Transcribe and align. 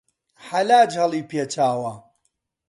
حەلاج 0.47 0.91
هەڵی 1.01 1.23
پێچاوە 1.29 1.93